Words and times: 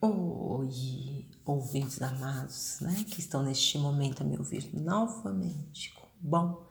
Oi, 0.00 1.26
ouvintes 1.44 2.00
amados, 2.00 2.78
né, 2.80 3.04
que 3.10 3.18
estão 3.18 3.42
neste 3.42 3.76
momento 3.78 4.22
a 4.22 4.24
me 4.24 4.38
ouvir 4.38 4.72
novamente. 4.72 5.92
Bom 6.20 6.68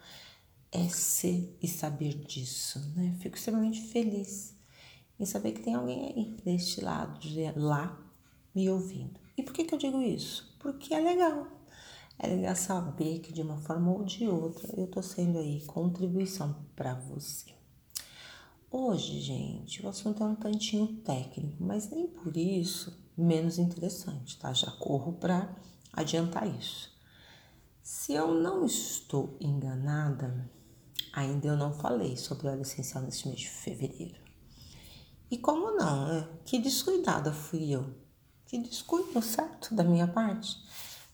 é 0.71 0.87
ser 0.87 1.57
e 1.61 1.67
saber 1.67 2.13
disso, 2.13 2.79
né? 2.95 3.17
Fico 3.19 3.35
extremamente 3.35 3.81
feliz 3.81 4.55
em 5.19 5.25
saber 5.25 5.51
que 5.51 5.61
tem 5.61 5.75
alguém 5.75 6.05
aí 6.05 6.37
deste 6.41 6.79
lado, 6.79 7.19
de 7.19 7.51
lá, 7.57 7.99
me 8.55 8.69
ouvindo. 8.69 9.19
E 9.35 9.43
por 9.43 9.51
que, 9.51 9.65
que 9.65 9.73
eu 9.73 9.79
digo 9.79 10.01
isso? 10.01 10.55
Porque 10.57 10.93
é 10.93 11.01
legal. 11.01 11.47
É 12.17 12.27
legal 12.27 12.55
saber 12.55 13.19
que 13.19 13.33
de 13.33 13.41
uma 13.41 13.57
forma 13.57 13.91
ou 13.91 14.05
de 14.05 14.25
outra 14.25 14.73
eu 14.79 14.87
tô 14.87 15.01
sendo 15.01 15.37
aí 15.39 15.65
contribuição 15.65 16.65
para 16.77 16.93
você. 16.93 17.51
Hoje, 18.71 19.19
gente, 19.19 19.85
o 19.85 19.89
assunto 19.89 20.23
é 20.23 20.27
um 20.27 20.35
tantinho 20.35 20.87
técnico, 21.03 21.61
mas 21.61 21.89
nem 21.89 22.07
por 22.07 22.37
isso 22.37 23.05
menos 23.17 23.57
interessante, 23.57 24.37
tá? 24.37 24.53
Já 24.53 24.71
corro 24.71 25.13
para 25.13 25.55
adiantar 25.91 26.47
isso. 26.47 26.95
Se 27.81 28.13
eu 28.13 28.33
não 28.33 28.65
estou 28.65 29.37
enganada, 29.39 30.49
ainda 31.13 31.47
eu 31.47 31.57
não 31.57 31.73
falei 31.73 32.15
sobre 32.17 32.47
óleo 32.47 32.61
essencial 32.61 33.03
nesse 33.03 33.27
mês 33.27 33.39
de 33.39 33.49
fevereiro. 33.49 34.21
E 35.31 35.37
como 35.37 35.71
não, 35.71 36.07
né? 36.07 36.27
Que 36.45 36.59
descuidada 36.59 37.33
fui 37.33 37.71
eu. 37.71 37.93
Que 38.45 38.57
descuido, 38.57 39.21
certo? 39.21 39.73
Da 39.73 39.83
minha 39.83 40.07
parte. 40.07 40.57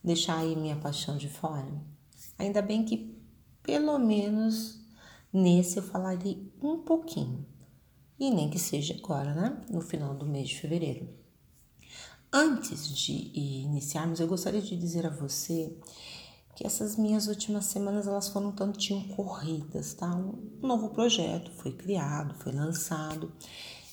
Deixar 0.04 0.40
aí 0.40 0.56
minha 0.56 0.76
paixão 0.76 1.17
de 1.17 1.30
fora. 1.30 1.72
Ainda 2.38 2.62
bem 2.62 2.84
que, 2.84 3.17
pelo 3.64 3.98
menos, 3.98 4.80
nesse 5.31 5.78
eu 5.78 5.84
falarei 5.84 6.52
um 6.62 6.80
pouquinho. 6.80 7.45
E 8.20 8.30
nem 8.30 8.50
que 8.50 8.59
seja 8.59 8.94
agora, 8.95 9.34
né? 9.34 9.62
No 9.70 9.81
final 9.81 10.14
do 10.14 10.26
mês 10.26 10.50
de 10.50 10.59
fevereiro. 10.59 11.23
Antes 12.36 12.88
de 12.88 13.30
iniciarmos, 13.38 14.20
eu 14.20 14.28
gostaria 14.28 14.60
de 14.60 14.76
dizer 14.76 15.06
a 15.06 15.09
você 15.12 15.72
que 16.56 16.66
essas 16.66 16.95
minhas 16.95 17.28
últimas 17.28 17.66
semanas 17.66 18.08
elas 18.08 18.28
foram 18.28 18.48
um 18.48 18.52
tantinho 18.52 19.08
corridas, 19.16 19.94
tá? 19.94 20.09
Um 20.16 20.67
novo 20.67 20.89
projeto 20.89 21.52
foi 21.52 21.73
criado, 21.73 22.34
foi 22.39 22.52
lançado 22.52 23.31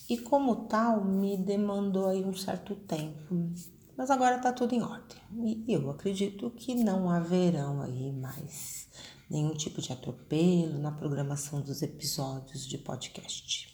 e 0.09 0.17
como 0.17 0.65
tal 0.65 1.05
me 1.05 1.37
demandou 1.37 2.07
aí 2.07 2.25
um 2.25 2.33
certo 2.33 2.75
tempo, 2.75 3.51
mas 3.95 4.09
agora 4.09 4.39
tá 4.39 4.51
tudo 4.51 4.73
em 4.73 4.81
ordem 4.81 5.19
e 5.67 5.71
eu 5.71 5.91
acredito 5.91 6.49
que 6.49 6.73
não 6.73 7.11
haverão 7.11 7.79
aí 7.83 8.11
mais 8.11 8.87
nenhum 9.29 9.53
tipo 9.53 9.79
de 9.83 9.93
atropelo 9.93 10.79
na 10.79 10.91
programação 10.91 11.61
dos 11.61 11.83
episódios 11.83 12.67
de 12.67 12.79
podcast. 12.79 13.71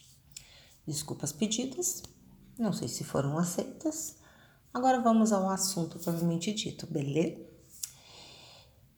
Desculpas 0.86 1.32
pedidas, 1.32 2.04
não 2.60 2.73
sei 2.73 2.90
se 2.90 3.06
foram 3.06 3.38
aceitas, 3.38 4.17
Agora 4.78 5.00
vamos 5.00 5.33
ao 5.33 5.50
assunto 5.50 5.97
propriamente 5.97 6.53
dito, 6.53 6.86
beleza? 6.86 7.42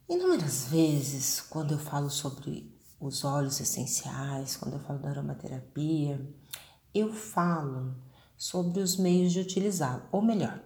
Inúmeras 0.10 0.66
vezes, 0.66 1.40
quando 1.40 1.74
eu 1.74 1.80
falo 1.80 2.10
sobre 2.10 2.78
os 3.00 3.24
óleos 3.24 3.62
essenciais, 3.62 4.58
quando 4.58 4.74
eu 4.74 4.82
falo 4.82 5.00
da 5.00 5.12
aromaterapia, 5.12 6.20
eu 6.94 7.14
falo 7.14 7.96
sobre 8.36 8.82
os 8.82 8.98
meios 8.98 9.32
de 9.32 9.40
utilizá-lo, 9.40 10.04
ou 10.12 10.22
melhor, 10.22 10.62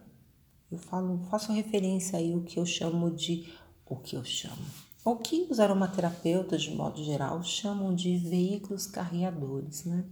eu 0.72 0.80
falo, 0.80 1.23
faço 1.30 1.53
referência 1.53 2.17
aí 2.17 2.34
ao 2.34 2.41
que 2.41 2.58
eu 2.58 2.66
chamo 2.66 3.11
de 3.11 3.53
o 3.86 3.97
que 3.97 4.16
eu 4.16 4.23
chamo, 4.23 4.66
o 5.06 5.16
que 5.17 5.45
os 5.47 5.59
aromaterapeutas 5.59 6.64
de 6.64 6.72
modo 6.72 7.03
geral 7.03 7.44
chamam 7.44 7.94
de 7.94 8.17
veículos 8.17 8.88
carreadores, 8.88 9.86
né? 9.86 10.06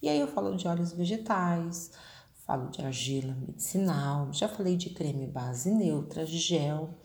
E 0.00 0.08
aí 0.08 0.20
eu 0.20 0.28
falo 0.28 0.56
de 0.56 0.68
óleos 0.68 0.92
vegetais, 0.92 1.90
falo 2.46 2.70
de 2.70 2.82
argila 2.82 3.34
medicinal, 3.34 4.32
já 4.32 4.48
falei 4.48 4.76
de 4.76 4.90
creme 4.90 5.26
base 5.26 5.70
neutra, 5.70 6.26
gel. 6.26 6.98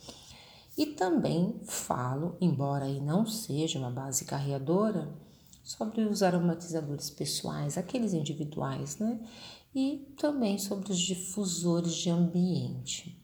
E 0.77 0.85
também 0.85 1.59
falo, 1.65 2.37
embora 2.39 2.85
aí 2.85 3.01
não 3.01 3.25
seja 3.25 3.79
uma 3.79 3.89
base 3.89 4.25
carreadora, 4.25 5.11
sobre 5.67 6.01
os 6.05 6.23
aromatizadores 6.23 7.09
pessoais, 7.09 7.77
aqueles 7.77 8.13
individuais, 8.13 8.97
né? 8.99 9.19
E 9.75 10.15
também 10.17 10.57
sobre 10.57 10.89
os 10.91 10.97
difusores 10.97 11.93
de 11.93 12.09
ambiente. 12.09 13.21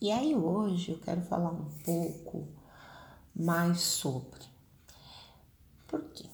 E 0.00 0.10
aí 0.10 0.34
hoje 0.34 0.90
eu 0.90 0.98
quero 0.98 1.22
falar 1.22 1.52
um 1.52 1.70
pouco 1.84 2.48
mais 3.34 3.80
sobre. 3.80 4.40
Por 5.86 6.02
quê? 6.10 6.24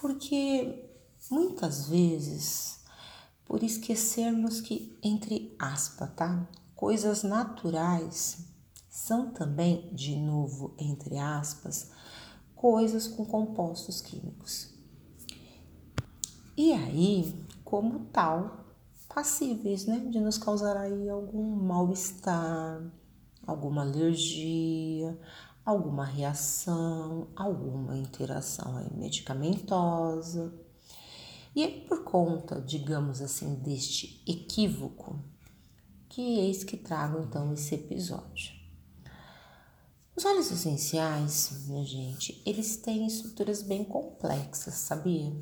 Porque 0.00 0.84
muitas 1.30 1.88
vezes 1.88 2.83
por 3.44 3.62
esquecermos 3.62 4.60
que, 4.60 4.96
entre 5.02 5.54
aspas, 5.58 6.10
tá? 6.14 6.48
Coisas 6.74 7.22
naturais 7.22 8.46
são 8.88 9.30
também, 9.30 9.90
de 9.92 10.16
novo, 10.16 10.74
entre 10.78 11.18
aspas, 11.18 11.90
coisas 12.54 13.06
com 13.06 13.24
compostos 13.24 14.00
químicos. 14.00 14.72
E 16.56 16.72
aí, 16.72 17.34
como 17.64 18.06
tal, 18.06 18.64
passíveis, 19.12 19.86
né, 19.86 19.98
de 19.98 20.20
nos 20.20 20.38
causar 20.38 20.76
aí 20.76 21.08
algum 21.08 21.56
mal-estar, 21.56 22.82
alguma 23.46 23.82
alergia, 23.82 25.18
alguma 25.64 26.04
reação, 26.04 27.28
alguma 27.34 27.96
interação 27.96 28.88
medicamentosa. 28.94 30.52
E 31.54 31.62
é 31.62 31.68
por 31.68 32.02
conta, 32.02 32.60
digamos 32.60 33.20
assim, 33.20 33.54
deste 33.54 34.22
equívoco 34.26 35.18
que 36.08 36.20
eis 36.40 36.64
que 36.64 36.76
trago 36.76 37.20
então 37.20 37.52
esse 37.52 37.74
episódio. 37.74 38.52
Os 40.16 40.24
óleos 40.24 40.50
essenciais, 40.50 41.66
minha 41.66 41.84
gente, 41.84 42.40
eles 42.46 42.76
têm 42.76 43.06
estruturas 43.06 43.62
bem 43.62 43.84
complexas, 43.84 44.74
sabia? 44.74 45.32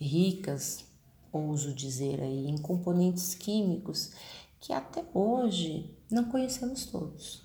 Ricas, 0.00 0.84
ouso 1.32 1.74
dizer 1.74 2.20
aí, 2.22 2.46
em 2.46 2.56
componentes 2.56 3.34
químicos 3.34 4.12
que 4.60 4.72
até 4.72 5.04
hoje 5.12 5.94
não 6.10 6.24
conhecemos 6.24 6.86
todos. 6.86 7.42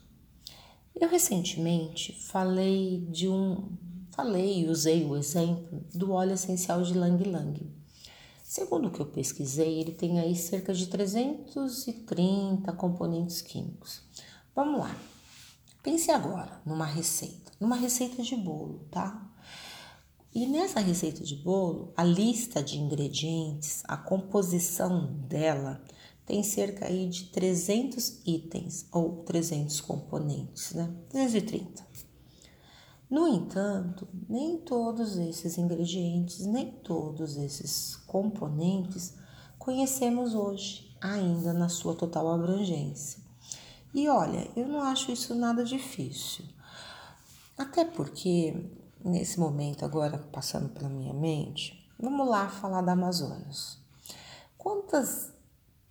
Eu 0.96 1.09
recentemente 1.09 2.13
falei 2.13 3.06
de 3.12 3.28
um, 3.28 3.69
falei 4.12 4.62
e 4.62 4.69
usei 4.69 5.03
o 5.03 5.18
exemplo 5.18 5.84
do 5.94 6.12
óleo 6.12 6.34
essencial 6.34 6.81
de 6.81 6.94
Lang 6.94 7.24
Lang. 7.24 7.82
Segundo 8.53 8.88
o 8.88 8.91
que 8.91 9.00
eu 9.00 9.08
pesquisei, 9.08 9.80
ele 9.80 9.94
tem 9.94 10.19
aí 10.19 10.36
cerca 10.36 10.75
de 10.75 10.86
330 10.86 12.72
componentes 12.74 13.41
químicos. 13.41 14.03
Vamos 14.56 14.80
lá. 14.80 14.96
Pense 15.81 16.12
agora 16.12 16.62
numa 16.63 16.86
receita, 16.86 17.52
numa 17.59 17.75
receita 17.75 18.22
de 18.22 18.36
bolo, 18.36 18.86
tá? 18.92 19.28
E 20.31 20.46
nessa 20.46 20.80
receita 20.80 21.24
de 21.24 21.36
bolo, 21.36 21.94
a 21.97 22.03
lista 22.03 22.62
de 22.62 22.78
ingredientes, 22.78 23.81
a 23.88 23.97
composição 23.97 25.08
dela 25.28 25.84
tem 26.24 26.44
cerca 26.44 26.86
aí 26.86 27.09
de 27.09 27.31
300 27.31 28.22
itens 28.24 28.86
ou 28.92 29.24
300 29.24 29.81
componentes, 29.81 30.74
né? 30.75 30.94
330. 31.09 31.84
No 33.13 33.28
entanto, 33.28 34.07
nem 34.28 34.57
todos 34.57 35.18
esses 35.18 35.59
ingredientes, 35.59 36.47
nem 36.47 36.72
todos 36.72 37.38
esses 37.38 37.96
componentes 38.07 39.13
conhecemos 39.59 40.34
hoje, 40.34 40.97
ainda 41.00 41.53
na 41.53 41.69
sua 41.69 41.94
total 41.94 42.28
abrangência. 42.34 43.22
E 43.94 44.09
olha, 44.09 44.50
eu 44.56 44.68
não 44.68 44.81
acho 44.81 45.12
isso 45.12 45.35
nada 45.35 45.63
difícil. 45.63 46.44
Até 47.56 47.85
porque, 47.85 48.68
nesse 49.06 49.40
momento, 49.40 49.85
agora 49.85 50.18
passando 50.31 50.69
pela 50.69 50.90
minha 50.90 51.13
mente, 51.13 51.88
vamos 52.00 52.28
lá 52.28 52.50
falar 52.50 52.81
da 52.81 52.94
Amazonas. 52.94 53.78
Quantas 54.57 55.31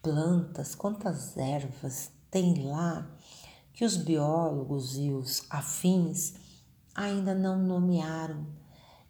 plantas, 0.02 0.74
quantas 0.74 1.36
ervas 1.36 2.10
tem 2.32 2.66
lá 2.66 3.08
que 3.72 3.84
os 3.84 3.96
biólogos 3.96 4.98
e 4.98 5.12
os 5.12 5.44
afins 5.48 6.41
ainda 6.94 7.34
não 7.34 7.58
nomearam. 7.58 8.46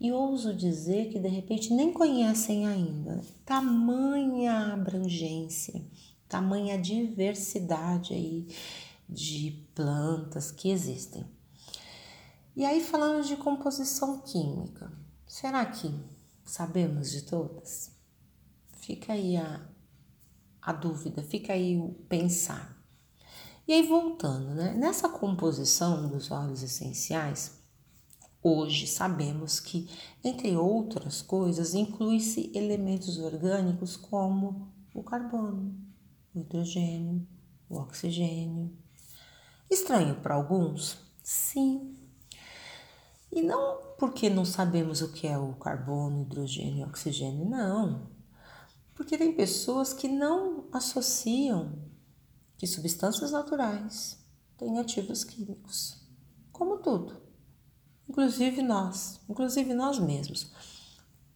E 0.00 0.10
ouso 0.10 0.52
dizer 0.52 1.10
que 1.10 1.18
de 1.18 1.28
repente 1.28 1.72
nem 1.72 1.92
conhecem 1.92 2.66
ainda. 2.66 3.20
Tamanha 3.44 4.72
abrangência, 4.72 5.80
tamanha 6.28 6.76
diversidade 6.76 8.12
aí 8.12 8.48
de 9.08 9.64
plantas 9.74 10.50
que 10.50 10.70
existem. 10.70 11.24
E 12.56 12.64
aí 12.64 12.82
falando 12.82 13.24
de 13.24 13.36
composição 13.36 14.20
química, 14.20 14.92
será 15.26 15.64
que 15.64 15.94
sabemos 16.44 17.10
de 17.10 17.22
todas? 17.22 17.92
Fica 18.78 19.12
aí 19.12 19.36
a, 19.36 19.64
a 20.60 20.72
dúvida, 20.72 21.22
fica 21.22 21.52
aí 21.52 21.78
o 21.78 21.90
pensar. 22.08 22.76
E 23.66 23.72
aí 23.72 23.86
voltando, 23.86 24.54
né? 24.54 24.74
Nessa 24.74 25.08
composição 25.08 26.08
dos 26.08 26.30
óleos 26.32 26.62
essenciais, 26.62 27.61
Hoje 28.44 28.88
sabemos 28.88 29.60
que, 29.60 29.88
entre 30.24 30.56
outras 30.56 31.22
coisas, 31.22 31.74
inclui-se 31.74 32.50
elementos 32.52 33.18
orgânicos 33.18 33.96
como 33.96 34.68
o 34.92 35.02
carbono, 35.04 35.78
o 36.34 36.40
hidrogênio, 36.40 37.24
o 37.68 37.76
oxigênio. 37.76 38.76
Estranho 39.70 40.16
para 40.16 40.34
alguns? 40.34 40.98
Sim. 41.22 41.96
E 43.30 43.40
não 43.40 43.80
porque 43.96 44.28
não 44.28 44.44
sabemos 44.44 45.00
o 45.00 45.12
que 45.12 45.28
é 45.28 45.38
o 45.38 45.54
carbono, 45.54 46.22
hidrogênio 46.22 46.80
e 46.80 46.84
oxigênio, 46.84 47.48
não. 47.48 48.10
Porque 48.92 49.16
tem 49.16 49.32
pessoas 49.32 49.92
que 49.92 50.08
não 50.08 50.66
associam 50.72 51.78
que 52.58 52.66
substâncias 52.66 53.30
naturais 53.30 54.18
têm 54.58 54.80
ativos 54.80 55.22
químicos, 55.22 56.04
como 56.50 56.78
tudo, 56.78 57.21
inclusive 58.12 58.60
nós, 58.60 59.18
inclusive 59.26 59.72
nós 59.72 59.98
mesmos. 59.98 60.52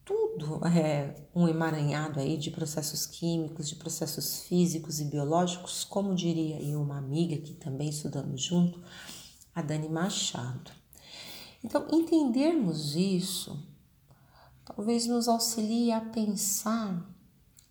Tudo 0.05 0.63
é 0.67 1.27
um 1.33 1.47
emaranhado 1.47 2.19
aí 2.19 2.37
de 2.37 2.51
processos 2.51 3.07
químicos, 3.07 3.67
de 3.67 3.75
processos 3.75 4.43
físicos 4.43 4.99
e 4.99 5.05
biológicos, 5.05 5.83
como 5.83 6.13
diria 6.13 6.57
aí 6.57 6.75
uma 6.75 6.99
amiga 6.99 7.35
que 7.37 7.55
também 7.55 7.89
estudamos 7.89 8.43
junto, 8.43 8.79
a 9.55 9.61
Dani 9.63 9.89
Machado. 9.89 10.71
Então, 11.63 11.87
entendermos 11.91 12.95
isso 12.95 13.59
talvez 14.63 15.07
nos 15.07 15.27
auxilie 15.27 15.91
a 15.91 15.99
pensar 15.99 17.03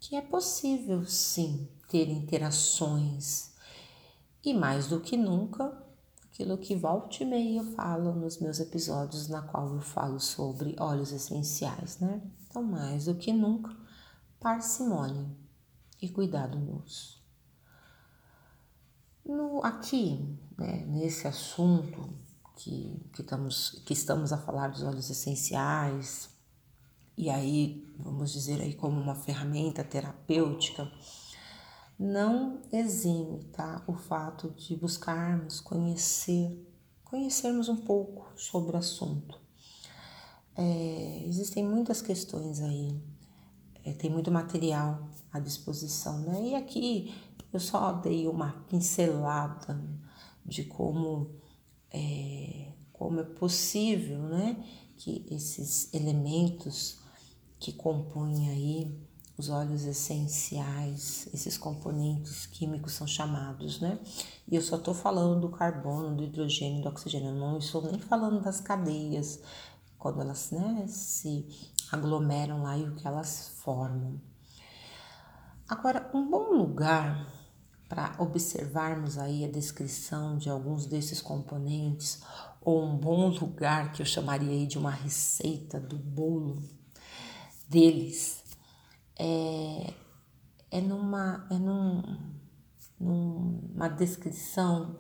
que 0.01 0.17
é 0.17 0.21
possível 0.21 1.07
sim 1.07 1.69
ter 1.89 2.09
interações 2.09 3.53
e 4.45 4.53
mais 4.53 4.89
do 4.89 4.99
que 4.99 5.17
nunca 5.17 5.86
aquilo 6.37 6.59
que 6.59 6.77
volta 6.77 7.23
e 7.23 7.27
meia 7.27 7.61
eu 7.61 7.65
falo 7.73 8.13
nos 8.13 8.39
meus 8.39 8.61
episódios 8.61 9.27
na 9.27 9.41
qual 9.41 9.75
eu 9.75 9.81
falo 9.81 10.21
sobre 10.21 10.77
óleos 10.79 11.11
essenciais, 11.11 11.99
né? 11.99 12.21
Então, 12.47 12.63
mais 12.63 13.07
do 13.07 13.15
que 13.15 13.33
nunca, 13.33 13.75
parcimônia 14.39 15.27
e 16.01 16.11
cuidado 16.11 16.59
no 16.59 16.83
uso. 16.85 17.17
No, 19.25 19.65
aqui, 19.65 20.39
né, 20.59 20.85
nesse 20.87 21.27
assunto 21.27 22.11
que, 22.55 23.03
que, 23.15 23.23
estamos, 23.23 23.71
que 23.87 23.95
estamos 23.95 24.31
a 24.31 24.37
falar 24.37 24.69
dos 24.69 24.83
óleos 24.83 25.09
essenciais, 25.09 26.29
e 27.17 27.31
aí, 27.31 27.91
vamos 27.99 28.31
dizer 28.31 28.61
aí 28.61 28.75
como 28.75 29.01
uma 29.01 29.15
ferramenta 29.15 29.83
terapêutica, 29.83 30.93
não 31.99 32.61
exime, 32.73 33.45
tá? 33.53 33.83
O 33.87 33.95
fato 33.95 34.51
de 34.51 34.77
buscarmos 34.77 35.61
conhecer, 35.61 36.67
conhecermos 37.05 37.69
um 37.69 37.77
pouco 37.77 38.29
sobre 38.37 38.77
o 38.77 38.79
assunto. 38.79 39.41
É, 40.55 41.23
existem 41.27 41.65
muitas 41.65 42.01
questões 42.03 42.61
aí, 42.61 42.99
é, 43.85 43.93
tem 43.93 44.11
muito 44.11 44.31
material 44.31 45.09
à 45.33 45.39
disposição, 45.39 46.21
né? 46.21 46.49
E 46.49 46.55
aqui 46.55 47.15
eu 47.53 47.61
só 47.61 47.93
dei 47.93 48.27
uma 48.27 48.53
pincelada 48.69 49.79
de 50.45 50.65
como 50.65 51.31
é, 51.91 52.73
como 52.93 53.21
é 53.21 53.25
possível, 53.25 54.19
né? 54.19 54.63
Que 54.97 55.27
esses 55.31 55.93
elementos 55.93 56.99
que 57.59 57.73
compõem 57.73 58.51
aí 58.51 59.06
os 59.39 59.51
óleos 59.51 59.85
essenciais, 59.85 61.29
esses 61.33 61.59
componentes 61.59 62.47
químicos 62.47 62.93
são 62.93 63.07
chamados, 63.07 63.81
né? 63.81 63.99
E 64.49 64.57
eu 64.57 64.63
só 64.63 64.77
estou 64.77 64.95
falando 64.95 65.41
do 65.41 65.51
carbono, 65.51 66.17
do 66.17 66.25
hidrogênio, 66.25 66.83
do 66.83 66.89
oxigênio, 66.89 67.33
não 67.33 67.59
estou 67.59 67.83
nem 67.83 68.01
falando 68.01 68.41
das 68.41 68.61
cadeias, 68.61 69.41
quando 69.99 70.21
elas 70.21 70.51
né, 70.51 70.87
se 70.89 71.47
aglomeram 71.93 72.63
lá 72.63 72.79
e 72.79 72.85
o 72.85 72.95
que 72.95 73.07
elas 73.07 73.49
formam. 73.63 74.21
Agora, 75.69 76.11
um 76.15 76.31
bom 76.31 76.53
lugar 76.53 77.27
para 77.89 78.15
observarmos 78.19 79.19
aí 79.19 79.45
a 79.45 79.51
descrição 79.51 80.37
de 80.37 80.49
alguns 80.49 80.87
desses 80.87 81.21
componentes, 81.21 82.23
ou 82.61 82.85
um 82.85 82.97
bom 82.97 83.29
lugar 83.29 83.93
que 83.93 84.03
eu 84.03 84.07
chamaria 84.07 84.51
aí 84.51 84.67
de 84.67 84.79
uma 84.79 84.91
receita 84.91 85.79
do 85.79 85.97
bolo 85.97 86.63
deles, 87.69 88.43
é, 89.19 89.93
é 90.71 90.81
numa 90.81 91.47
é 91.51 91.59
num, 91.59 92.03
numa 92.99 93.89
descrição 93.89 94.99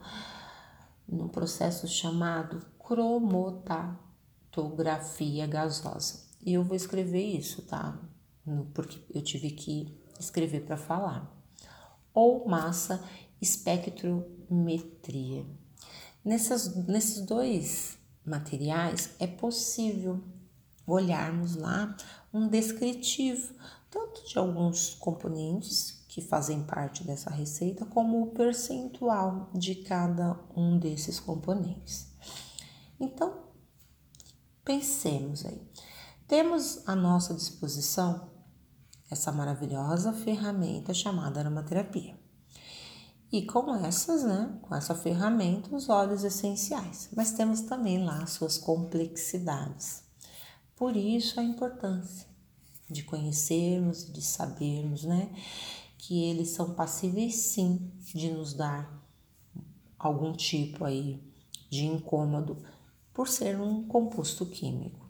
num 1.09 1.29
processo 1.29 1.87
chamado 1.87 2.67
cromatografia 2.79 5.47
gasosa. 5.47 6.27
E 6.45 6.55
eu 6.55 6.65
vou 6.65 6.75
escrever 6.77 7.23
isso, 7.23 7.63
tá? 7.63 7.97
Porque 8.75 9.01
eu 9.13 9.23
tive 9.23 9.51
que 9.51 9.97
escrever 10.19 10.65
para 10.65 10.77
falar. 10.77 11.33
Ou 12.15 12.49
massa 12.49 13.05
espectrometria. 13.41 15.47
Nessas, 16.25 16.75
nesses 16.87 17.25
dois 17.25 17.97
materiais 18.25 19.15
é 19.19 19.27
possível 19.27 20.23
olharmos 20.87 21.57
lá 21.57 21.97
um 22.33 22.47
descritivo 22.49 23.55
tanto 23.96 24.28
de 24.28 24.38
alguns 24.38 24.94
componentes 24.94 26.04
que 26.06 26.20
fazem 26.20 26.62
parte 26.62 27.02
dessa 27.02 27.31
receita, 27.31 27.87
como 27.87 28.22
o 28.22 28.31
percentual 28.32 29.48
de 29.54 29.75
cada 29.76 30.38
um 30.54 30.78
desses 30.78 31.19
componentes. 31.19 32.12
Então, 33.00 33.44
pensemos 34.62 35.46
aí. 35.46 35.66
Temos 36.28 36.87
à 36.87 36.94
nossa 36.94 37.32
disposição 37.32 38.31
essa 39.10 39.32
maravilhosa 39.32 40.12
ferramenta 40.12 40.93
chamada 40.93 41.40
aromaterapia. 41.40 42.19
E 43.32 43.46
com 43.46 43.75
essas, 43.76 44.25
né, 44.25 44.58
com 44.60 44.75
essa 44.75 44.94
ferramenta, 44.94 45.75
os 45.75 45.88
óleos 45.88 46.22
essenciais, 46.22 47.08
mas 47.16 47.32
temos 47.32 47.62
também 47.62 48.04
lá 48.04 48.26
suas 48.26 48.58
complexidades. 48.58 50.02
Por 50.75 50.94
isso 50.94 51.40
a 51.40 51.43
importância 51.43 52.36
de 52.88 53.03
conhecermos 53.03 54.05
e 54.05 54.12
de 54.12 54.23
sabermos, 54.23 55.05
né, 55.05 55.31
que 55.99 56.25
eles 56.25 56.50
são 56.50 56.75
passíveis 56.75 57.35
sim 57.35 57.91
de 58.15 58.31
nos 58.31 58.55
dar 58.55 59.03
algum 59.99 60.33
tipo 60.33 60.85
aí 60.85 61.21
de 61.69 61.85
incômodo 61.85 62.62
por 63.12 63.29
ser 63.29 63.61
um 63.61 63.87
composto 63.87 64.47
químico. 64.47 65.06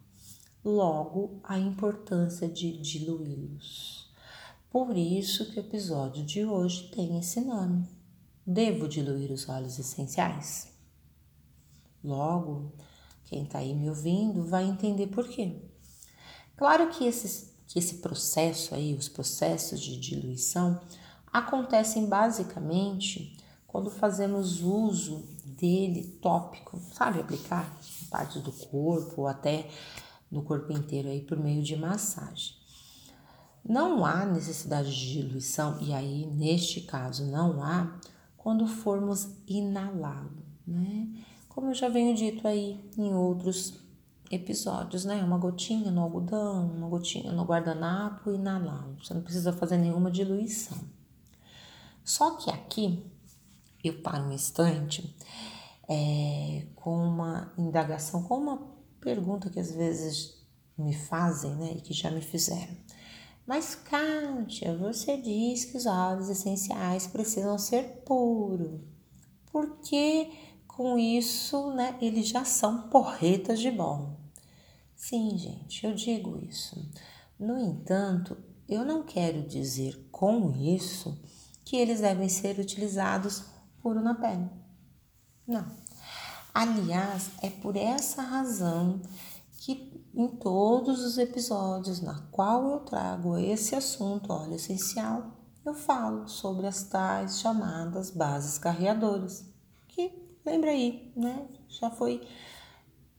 Logo, 0.65 1.41
a 1.45 1.59
importância 1.59 2.49
de 2.49 2.79
diluí-los. 2.79 4.11
Por 4.71 4.97
isso 4.97 5.51
que 5.51 5.59
o 5.59 5.61
episódio 5.61 6.25
de 6.25 6.45
hoje 6.45 6.89
tem 6.91 7.19
esse 7.19 7.41
nome. 7.41 7.89
Devo 8.45 8.89
diluir 8.89 9.33
os 9.33 9.49
óleos 9.49 9.79
essenciais? 9.79 10.73
Logo, 12.03 12.73
quem 13.25 13.45
está 13.45 13.59
aí 13.59 13.75
me 13.75 13.89
ouvindo 13.89 14.45
vai 14.45 14.65
entender 14.65 15.09
por 15.09 15.29
quê. 15.29 15.63
Claro 16.57 16.91
que 16.91 17.05
esses 17.05 17.56
que 17.67 17.79
esse 17.79 17.97
processo 17.97 18.75
aí, 18.75 18.95
os 18.95 19.09
processos 19.09 19.81
de 19.81 19.99
diluição, 19.99 20.81
acontecem 21.33 22.07
basicamente 22.07 23.37
quando 23.67 23.91
fazemos 23.91 24.63
uso 24.63 25.25
dele 25.45 26.19
tópico, 26.23 26.81
sabe, 26.95 27.21
aplicar 27.21 27.77
em 28.03 28.07
partes 28.07 28.41
do 28.41 28.53
corpo 28.53 29.23
ou 29.23 29.27
até 29.27 29.69
no 30.31 30.43
corpo 30.43 30.73
inteiro 30.73 31.09
aí 31.09 31.21
por 31.21 31.39
meio 31.39 31.63
de 31.63 31.77
massagem. 31.77 32.55
Não 33.69 34.07
há 34.07 34.25
necessidade 34.25 34.95
de 34.95 35.13
diluição, 35.13 35.79
e 35.81 35.93
aí 35.93 36.25
neste 36.27 36.83
caso 36.83 37.27
não 37.27 37.63
há, 37.63 37.99
quando 38.37 38.67
formos 38.67 39.29
inalá-lo, 39.47 40.43
né? 40.67 41.09
Como 41.49 41.71
eu 41.71 41.75
já 41.75 41.89
venho 41.89 42.15
dito 42.15 42.47
aí 42.47 42.81
em 42.97 43.13
outros 43.13 43.86
episódios, 44.31 45.05
né? 45.05 45.23
Uma 45.23 45.39
gotinha 45.39 45.91
no 45.91 46.01
algodão, 46.01 46.71
uma 46.71 46.89
gotinha 46.89 47.33
no 47.33 47.45
guardanapo 47.45 48.33
e 48.33 48.39
na. 48.39 48.59
Você 48.99 49.15
não 49.15 49.23
precisa 49.23 49.53
fazer 49.53 49.77
nenhuma 49.77 50.11
diluição. 50.11 50.79
Só 52.05 52.37
que 52.37 52.51
aqui 52.51 53.05
eu 53.83 54.01
paro 54.03 54.25
um 54.25 54.33
instante 54.33 55.15
é, 55.89 56.67
com 56.75 56.97
uma 56.97 57.53
indagação, 57.59 58.23
com 58.23 58.37
uma 58.39 58.59
pergunta 59.01 59.51
que 59.51 59.61
às 59.61 59.73
vezes 59.73 60.45
me 60.77 60.95
fazem, 60.95 61.55
né? 61.55 61.75
E 61.77 61.81
que 61.81 61.93
já 61.93 62.11
me 62.11 62.21
fizeram. 62.21 62.77
Mas, 63.47 63.77
Kátia, 63.77 64.77
você 64.77 65.17
diz 65.17 65.65
que 65.65 65.77
os 65.77 65.87
óleos 65.87 66.29
essenciais 66.29 67.07
precisam 67.07 67.57
ser 67.59 68.03
puros. 68.05 68.81
Por 69.53 69.79
que 69.79 70.33
com 70.67 70.99
isso, 70.99 71.71
né, 71.73 71.97
eles 72.03 72.29
já 72.29 72.45
são 72.45 72.89
porretas 72.89 73.61
de 73.61 73.71
bom. 73.71 74.16
Sim, 74.97 75.37
gente, 75.37 75.87
eu 75.87 75.95
digo 75.95 76.43
isso. 76.43 76.91
No 77.39 77.59
entanto, 77.59 78.37
eu 78.67 78.85
não 78.85 79.03
quero 79.05 79.43
dizer 79.43 80.09
com 80.11 80.51
isso 80.53 81.23
que 81.65 81.77
eles 81.77 82.01
devem 82.01 82.29
ser 82.29 82.59
utilizados 82.59 83.45
puro 83.83 84.01
na 84.01 84.15
pele. 84.15 84.49
Não. 85.47 85.67
Aliás, 86.53 87.31
é 87.43 87.51
por 87.51 87.77
essa 87.77 88.23
razão 88.23 89.03
que 89.59 90.03
em 90.15 90.29
todos 90.29 91.05
os 91.05 91.19
episódios 91.19 92.01
na 92.01 92.23
qual 92.33 92.67
eu 92.71 92.81
trago 92.81 93.37
esse 93.37 93.75
assunto 93.75 94.33
óleo 94.33 94.55
essencial, 94.55 95.37
eu 95.65 95.75
falo 95.75 96.27
sobre 96.27 96.67
as 96.67 96.85
tais 96.85 97.41
chamadas 97.41 98.11
bases 98.11 98.57
carreadoras, 98.57 99.45
que 99.89 100.11
lembra 100.45 100.71
aí, 100.71 101.13
né? 101.15 101.47
Já 101.69 101.91
foi 101.91 102.27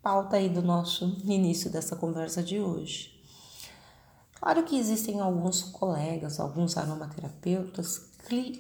pauta 0.07 0.37
aí 0.37 0.47
do 0.47 0.61
nosso 0.61 1.17
início 1.25 1.69
dessa 1.69 1.93
conversa 1.93 2.41
de 2.41 2.61
hoje. 2.61 3.21
Claro 4.39 4.63
que 4.63 4.77
existem 4.77 5.19
alguns 5.19 5.63
colegas, 5.63 6.39
alguns 6.39 6.77
aromaterapeutas 6.77 8.09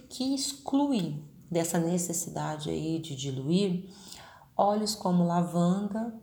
que 0.09 0.35
excluem 0.35 1.23
dessa 1.49 1.79
necessidade 1.79 2.69
aí 2.69 2.99
de 2.99 3.15
diluir 3.15 3.85
óleos 4.57 4.93
como 4.93 5.25
lavanda 5.25 6.13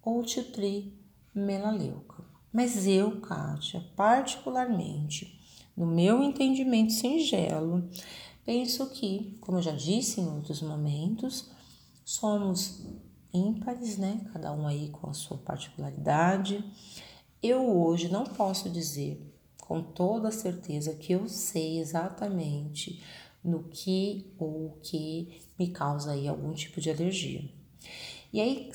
ou 0.00 0.22
titri 0.22 0.96
melaleuca. 1.34 2.22
Mas 2.52 2.86
eu, 2.86 3.20
Kátia, 3.20 3.84
particularmente, 3.96 5.40
no 5.76 5.86
meu 5.86 6.22
entendimento 6.22 6.92
singelo, 6.92 7.90
penso 8.44 8.86
que, 8.90 9.36
como 9.40 9.58
eu 9.58 9.62
já 9.62 9.72
disse 9.72 10.20
em 10.20 10.28
outros 10.28 10.62
momentos, 10.62 11.50
somos 12.04 13.07
ímpares, 13.38 13.96
né? 13.96 14.20
Cada 14.32 14.52
um 14.52 14.66
aí 14.66 14.90
com 14.90 15.08
a 15.08 15.12
sua 15.12 15.38
particularidade. 15.38 16.64
Eu 17.42 17.78
hoje 17.80 18.08
não 18.08 18.24
posso 18.24 18.68
dizer 18.68 19.24
com 19.60 19.82
toda 19.82 20.30
certeza 20.30 20.94
que 20.94 21.12
eu 21.12 21.28
sei 21.28 21.78
exatamente 21.78 23.02
no 23.44 23.64
que 23.64 24.32
ou 24.38 24.78
que 24.82 25.42
me 25.58 25.68
causa 25.68 26.12
aí 26.12 26.26
algum 26.26 26.52
tipo 26.52 26.80
de 26.80 26.90
alergia. 26.90 27.48
E 28.32 28.40
aí, 28.40 28.70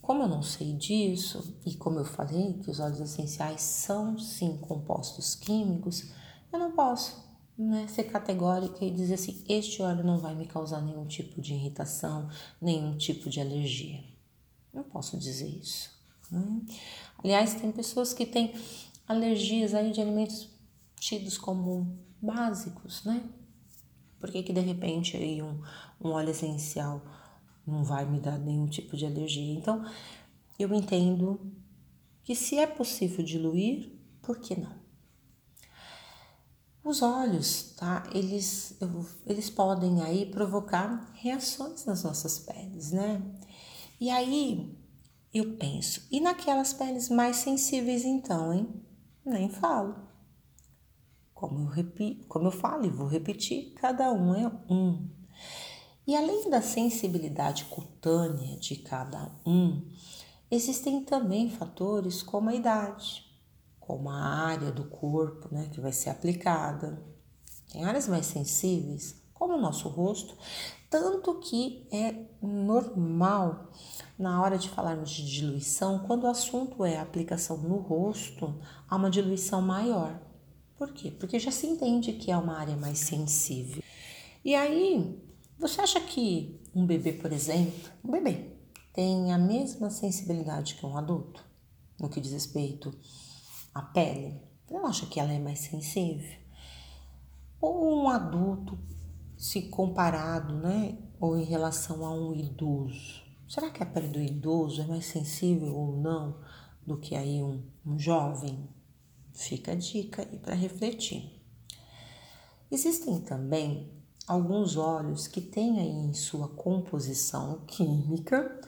como 0.00 0.22
eu 0.22 0.28
não 0.28 0.42
sei 0.42 0.72
disso, 0.72 1.54
e 1.64 1.74
como 1.74 1.98
eu 1.98 2.04
falei 2.04 2.54
que 2.54 2.70
os 2.70 2.80
óleos 2.80 3.00
essenciais 3.00 3.60
são 3.60 4.18
sim 4.18 4.56
compostos 4.56 5.34
químicos, 5.34 6.10
eu 6.52 6.58
não 6.58 6.72
posso 6.72 7.27
né, 7.58 7.88
ser 7.88 8.04
categórica 8.04 8.84
e 8.84 8.90
dizer 8.90 9.14
assim: 9.14 9.42
este 9.48 9.82
óleo 9.82 10.04
não 10.04 10.18
vai 10.18 10.34
me 10.34 10.46
causar 10.46 10.80
nenhum 10.80 11.06
tipo 11.06 11.40
de 11.40 11.54
irritação, 11.54 12.30
nenhum 12.62 12.96
tipo 12.96 13.28
de 13.28 13.40
alergia. 13.40 14.04
Não 14.72 14.84
posso 14.84 15.18
dizer 15.18 15.48
isso. 15.48 15.90
Né? 16.30 16.62
Aliás, 17.22 17.54
tem 17.54 17.72
pessoas 17.72 18.14
que 18.14 18.24
têm 18.24 18.54
alergias 19.08 19.74
aí 19.74 19.90
de 19.90 20.00
alimentos 20.00 20.48
tidos 21.00 21.36
como 21.36 21.98
básicos, 22.22 23.04
né? 23.04 23.28
Por 24.20 24.30
que, 24.30 24.42
que 24.42 24.52
de 24.52 24.60
repente 24.60 25.16
aí 25.16 25.42
um, 25.42 25.60
um 26.00 26.10
óleo 26.10 26.30
essencial 26.30 27.02
não 27.66 27.84
vai 27.84 28.04
me 28.04 28.20
dar 28.20 28.38
nenhum 28.38 28.66
tipo 28.66 28.96
de 28.96 29.06
alergia? 29.06 29.54
Então, 29.54 29.84
eu 30.58 30.72
entendo 30.74 31.40
que 32.22 32.34
se 32.34 32.58
é 32.58 32.66
possível 32.66 33.24
diluir, 33.24 33.92
por 34.20 34.38
que 34.38 34.58
não? 34.58 34.87
Os 36.88 37.02
olhos, 37.02 37.74
tá? 37.76 38.08
Eles, 38.14 38.74
eles 39.26 39.50
podem 39.50 40.00
aí 40.00 40.24
provocar 40.24 41.12
reações 41.12 41.84
nas 41.84 42.02
nossas 42.02 42.38
peles, 42.38 42.92
né? 42.92 43.20
E 44.00 44.08
aí 44.08 44.74
eu 45.34 45.58
penso, 45.58 46.08
e 46.10 46.18
naquelas 46.18 46.72
peles 46.72 47.10
mais 47.10 47.36
sensíveis 47.36 48.06
então, 48.06 48.54
hein? 48.54 48.82
Nem 49.22 49.50
falo. 49.50 49.96
Como 51.34 51.70
eu, 51.74 52.24
como 52.26 52.46
eu 52.46 52.52
falo 52.52 52.86
e 52.86 52.90
vou 52.90 53.06
repetir, 53.06 53.74
cada 53.74 54.10
um 54.10 54.34
é 54.34 54.50
um. 54.72 55.10
E 56.06 56.16
além 56.16 56.48
da 56.48 56.62
sensibilidade 56.62 57.66
cutânea 57.66 58.56
de 58.56 58.76
cada 58.76 59.30
um, 59.44 59.86
existem 60.50 61.04
também 61.04 61.50
fatores 61.50 62.22
como 62.22 62.48
a 62.48 62.54
idade, 62.54 63.27
como 63.88 64.10
a 64.10 64.22
área 64.22 64.70
do 64.70 64.84
corpo 64.84 65.48
né, 65.50 65.70
que 65.72 65.80
vai 65.80 65.92
ser 65.92 66.10
aplicada. 66.10 67.02
Tem 67.72 67.86
áreas 67.86 68.06
mais 68.06 68.26
sensíveis, 68.26 69.16
como 69.32 69.54
o 69.54 69.60
nosso 69.60 69.88
rosto, 69.88 70.36
tanto 70.90 71.36
que 71.36 71.88
é 71.90 72.14
normal 72.42 73.72
na 74.18 74.42
hora 74.42 74.58
de 74.58 74.68
falarmos 74.68 75.10
de 75.10 75.26
diluição, 75.26 76.00
quando 76.00 76.24
o 76.24 76.26
assunto 76.26 76.84
é 76.84 76.98
aplicação 76.98 77.56
no 77.56 77.78
rosto, 77.78 78.60
há 78.86 78.94
uma 78.94 79.08
diluição 79.08 79.62
maior. 79.62 80.20
Por 80.76 80.92
quê? 80.92 81.10
Porque 81.10 81.38
já 81.38 81.50
se 81.50 81.66
entende 81.66 82.12
que 82.12 82.30
é 82.30 82.36
uma 82.36 82.58
área 82.58 82.76
mais 82.76 82.98
sensível. 82.98 83.82
E 84.44 84.54
aí, 84.54 85.18
você 85.58 85.80
acha 85.80 86.00
que 86.00 86.60
um 86.74 86.84
bebê, 86.84 87.14
por 87.14 87.32
exemplo, 87.32 87.90
um 88.04 88.10
bebê, 88.10 88.52
tem 88.92 89.32
a 89.32 89.38
mesma 89.38 89.88
sensibilidade 89.88 90.74
que 90.74 90.84
um 90.84 90.96
adulto 90.96 91.42
no 91.98 92.10
que 92.10 92.20
diz 92.20 92.32
respeito 92.32 92.94
à 93.78 93.82
pele? 93.82 94.40
Não 94.70 94.86
acha 94.86 95.06
que 95.06 95.18
ela 95.18 95.32
é 95.32 95.38
mais 95.38 95.60
sensível? 95.60 96.38
Ou 97.60 98.02
um 98.02 98.08
adulto, 98.08 98.78
se 99.36 99.62
comparado, 99.62 100.54
né, 100.54 100.98
ou 101.20 101.36
em 101.36 101.44
relação 101.44 102.04
a 102.04 102.12
um 102.12 102.34
idoso? 102.34 103.22
Será 103.48 103.70
que 103.70 103.82
a 103.82 103.86
pele 103.86 104.08
do 104.08 104.20
idoso 104.20 104.82
é 104.82 104.86
mais 104.86 105.06
sensível 105.06 105.74
ou 105.74 105.96
não 105.96 106.38
do 106.86 106.98
que 106.98 107.14
aí 107.14 107.42
um, 107.42 107.62
um 107.86 107.98
jovem? 107.98 108.68
Fica 109.32 109.72
a 109.72 109.74
dica 109.74 110.22
aí 110.22 110.38
para 110.38 110.54
refletir. 110.54 111.40
Existem 112.70 113.20
também 113.20 113.90
alguns 114.26 114.76
óleos 114.76 115.26
que 115.26 115.40
têm 115.40 115.78
aí 115.78 115.88
em 115.88 116.12
sua 116.12 116.48
composição 116.48 117.64
química 117.66 118.60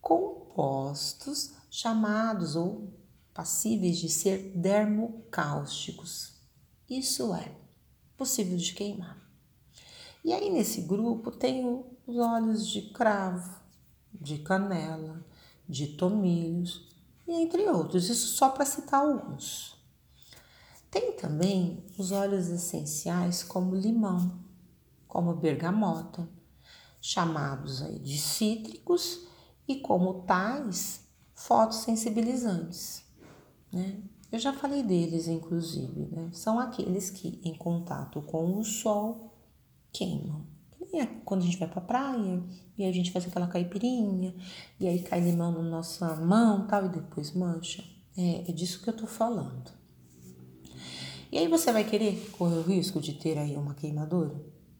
compostos 0.00 1.54
chamados 1.70 2.54
ou 2.54 2.92
passíveis 3.36 3.98
de 3.98 4.08
ser 4.08 4.52
dermocáusticos. 4.56 6.40
Isso 6.88 7.34
é 7.34 7.54
possível 8.16 8.56
de 8.56 8.72
queimar. 8.72 9.22
E 10.24 10.32
aí 10.32 10.50
nesse 10.50 10.80
grupo 10.80 11.30
tem 11.30 11.84
os 12.06 12.16
óleos 12.16 12.66
de 12.66 12.80
cravo, 12.92 13.60
de 14.12 14.38
canela, 14.38 15.22
de 15.68 15.88
tomilhos 15.88 16.88
e 17.28 17.32
entre 17.34 17.68
outros, 17.68 18.08
isso 18.08 18.28
só 18.28 18.48
para 18.48 18.64
citar 18.64 19.02
alguns. 19.02 19.76
Tem 20.90 21.12
também 21.12 21.84
os 21.98 22.12
óleos 22.12 22.48
essenciais 22.48 23.42
como 23.42 23.76
limão, 23.76 24.40
como 25.06 25.34
bergamota, 25.34 26.26
chamados 27.02 27.82
aí 27.82 27.98
de 27.98 28.16
cítricos 28.16 29.26
e 29.68 29.76
como 29.76 30.22
tais 30.22 31.02
fotossensibilizantes. 31.34 33.05
Né? 33.76 34.02
Eu 34.32 34.38
já 34.38 34.52
falei 34.52 34.82
deles, 34.82 35.28
inclusive, 35.28 36.08
né? 36.10 36.30
são 36.32 36.58
aqueles 36.58 37.10
que, 37.10 37.40
em 37.44 37.54
contato 37.54 38.20
com 38.22 38.58
o 38.58 38.64
sol, 38.64 39.32
queimam. 39.92 40.44
Quando 41.24 41.42
a 41.42 41.44
gente 41.44 41.58
vai 41.58 41.68
pra 41.68 41.80
praia 41.80 42.42
e 42.78 42.84
a 42.84 42.92
gente 42.92 43.12
faz 43.12 43.26
aquela 43.26 43.46
caipirinha 43.46 44.34
e 44.80 44.88
aí 44.88 45.02
cai 45.02 45.20
limão 45.20 45.52
na 45.52 45.62
nossa 45.62 46.16
mão 46.16 46.66
tal, 46.66 46.86
e 46.86 46.88
depois 46.88 47.32
mancha. 47.32 47.84
É, 48.16 48.50
é 48.50 48.52
disso 48.52 48.82
que 48.82 48.88
eu 48.88 48.96
tô 48.96 49.06
falando. 49.06 49.70
E 51.30 51.36
aí 51.36 51.48
você 51.48 51.70
vai 51.72 51.84
querer 51.84 52.30
correr 52.30 52.56
o 52.56 52.62
risco 52.62 53.00
de 53.00 53.12
ter 53.12 53.36
aí 53.36 53.56
uma 53.56 53.74
queimadura, 53.74 54.34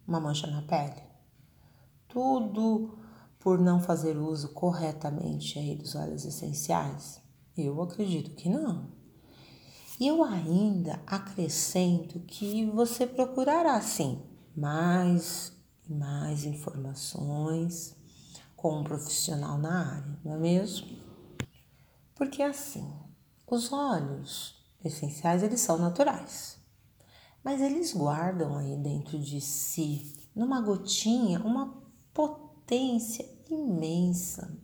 uma 0.06 0.20
mancha 0.20 0.46
na 0.46 0.62
pele? 0.62 1.02
Tudo 2.08 2.96
por 3.38 3.58
não 3.58 3.80
fazer 3.80 4.16
uso 4.16 4.48
corretamente 4.54 5.58
aí 5.58 5.76
dos 5.76 5.94
óleos 5.94 6.24
essenciais? 6.24 7.20
Eu 7.56 7.80
acredito 7.82 8.30
que 8.32 8.48
não. 8.48 8.90
E 9.98 10.06
eu 10.06 10.22
ainda 10.22 11.00
acrescento 11.06 12.20
que 12.20 12.66
você 12.66 13.06
procurará 13.06 13.80
sim 13.80 14.22
mais 14.54 15.52
e 15.88 15.92
mais 15.94 16.44
informações 16.44 17.96
com 18.54 18.80
um 18.80 18.84
profissional 18.84 19.58
na 19.58 19.96
área, 19.96 20.18
não 20.24 20.34
é 20.34 20.38
mesmo? 20.38 20.86
Porque 22.14 22.42
assim, 22.42 22.90
os 23.46 23.72
olhos 23.72 24.56
essenciais, 24.84 25.42
eles 25.42 25.60
são 25.60 25.78
naturais. 25.78 26.58
Mas 27.44 27.60
eles 27.60 27.92
guardam 27.92 28.56
aí 28.56 28.76
dentro 28.76 29.18
de 29.18 29.40
si, 29.40 30.14
numa 30.34 30.60
gotinha, 30.60 31.38
uma 31.40 31.82
potência 32.12 33.24
imensa. 33.48 34.58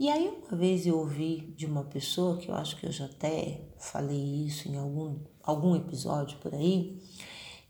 E 0.00 0.08
aí 0.08 0.30
uma 0.30 0.56
vez 0.56 0.86
eu 0.86 0.96
ouvi 0.96 1.52
de 1.54 1.66
uma 1.66 1.84
pessoa, 1.84 2.38
que 2.38 2.50
eu 2.50 2.54
acho 2.54 2.74
que 2.78 2.86
eu 2.86 2.90
já 2.90 3.04
até 3.04 3.68
falei 3.76 4.46
isso 4.46 4.66
em 4.66 4.78
algum, 4.78 5.18
algum 5.42 5.76
episódio 5.76 6.38
por 6.38 6.54
aí, 6.54 6.98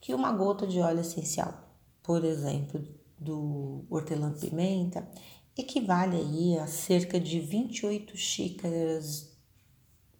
que 0.01 0.15
uma 0.15 0.31
gota 0.31 0.65
de 0.65 0.79
óleo 0.79 1.01
essencial, 1.01 1.53
por 2.01 2.25
exemplo, 2.25 2.87
do 3.19 3.85
hortelã-pimenta, 3.91 5.11
equivale 5.59 6.19
aí 6.19 6.57
a 6.57 6.69
cerca 6.69 7.19
de 7.19 7.41
28 7.41 8.17
xícaras 8.17 9.37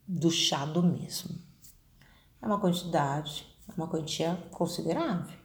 do 0.05 0.33
chá 0.33 0.67
do 0.67 0.83
mesmo. 0.83 1.39
É 2.43 2.47
uma 2.47 2.59
quantidade, 2.59 3.47
é 3.69 3.73
uma 3.77 3.87
quantia 3.87 4.35
considerável. 4.51 5.39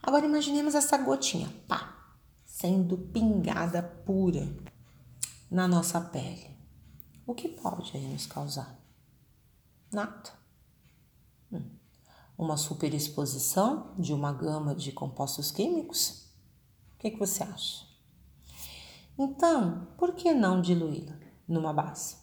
Agora 0.00 0.24
imaginemos 0.24 0.76
essa 0.76 0.96
gotinha, 0.96 1.52
pá, 1.66 2.14
sendo 2.44 2.96
pingada 2.98 3.82
pura 3.82 4.62
na 5.50 5.68
nossa 5.68 6.00
pele. 6.00 6.56
O 7.26 7.34
que 7.34 7.48
pode 7.48 7.96
aí 7.96 8.06
nos 8.06 8.26
causar? 8.26 8.78
Nada. 9.92 10.30
Hum. 11.52 11.70
uma 12.36 12.56
superexposição 12.56 13.94
de 13.96 14.12
uma 14.12 14.32
gama 14.32 14.74
de 14.74 14.90
compostos 14.92 15.50
químicos? 15.50 16.28
O 16.94 16.98
que, 16.98 17.10
que 17.10 17.18
você 17.18 17.42
acha? 17.42 17.86
Então, 19.16 19.86
por 19.96 20.14
que 20.14 20.34
não 20.34 20.60
diluí-la 20.60 21.16
numa 21.46 21.72
base? 21.72 22.16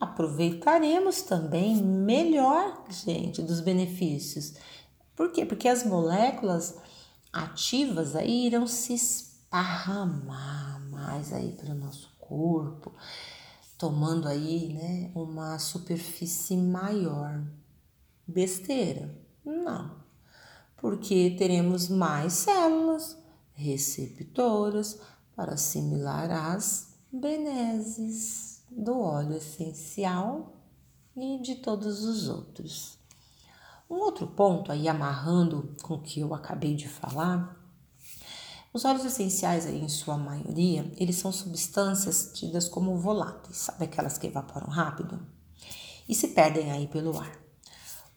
Aproveitaremos 0.00 1.22
também 1.22 1.76
melhor, 1.76 2.84
gente, 2.90 3.40
dos 3.42 3.60
benefícios. 3.60 4.54
Por 5.14 5.30
quê? 5.30 5.46
Porque 5.46 5.68
as 5.68 5.84
moléculas 5.84 6.76
ativas 7.32 8.16
aí 8.16 8.46
irão 8.46 8.66
se 8.66 8.94
esparramar 8.94 10.80
mais 10.90 11.32
aí 11.32 11.52
pelo 11.52 11.74
nosso 11.74 12.08
corpo, 12.28 12.92
tomando 13.78 14.28
aí, 14.28 14.72
né, 14.72 15.10
uma 15.14 15.58
superfície 15.58 16.56
maior. 16.56 17.42
Besteira? 18.26 19.14
Não. 19.44 20.02
Porque 20.76 21.34
teremos 21.38 21.88
mais 21.88 22.32
células 22.32 23.16
receptoras 23.52 25.00
para 25.36 25.54
assimilar 25.54 26.30
as 26.30 26.94
benesses 27.12 28.62
do 28.70 28.98
óleo 28.98 29.36
essencial 29.36 30.54
e 31.16 31.38
de 31.40 31.56
todos 31.56 32.04
os 32.04 32.28
outros. 32.28 32.98
Um 33.88 33.96
outro 33.96 34.26
ponto 34.26 34.72
aí 34.72 34.88
amarrando 34.88 35.74
com 35.82 35.94
o 35.94 36.00
que 36.00 36.20
eu 36.20 36.34
acabei 36.34 36.74
de 36.74 36.88
falar, 36.88 37.63
os 38.74 38.84
óleos 38.84 39.04
essenciais 39.04 39.66
em 39.66 39.88
sua 39.88 40.18
maioria, 40.18 40.92
eles 40.96 41.14
são 41.14 41.30
substâncias 41.30 42.32
tidas 42.34 42.68
como 42.68 42.98
voláteis, 42.98 43.56
sabe 43.56 43.84
aquelas 43.84 44.18
que 44.18 44.26
evaporam 44.26 44.66
rápido 44.66 45.24
e 46.08 46.14
se 46.14 46.28
perdem 46.28 46.72
aí 46.72 46.88
pelo 46.88 47.16
ar. 47.16 47.38